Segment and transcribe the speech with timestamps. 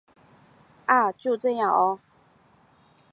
[0.87, 1.11] 啊！
[1.11, 1.99] 就这样喔